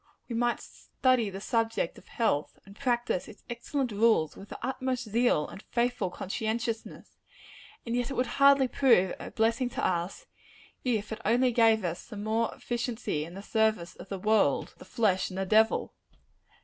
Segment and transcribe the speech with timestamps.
[0.27, 5.03] We might study the subject of health, and practice its excellent rules with the utmost
[5.07, 7.17] zeal and faithful conscientiousness;
[7.85, 10.25] and yet it would hardly prove a blessing to us,
[10.83, 14.85] if it only gave us the more efficiency in the service of the world, the
[14.85, 15.93] flesh and the devil.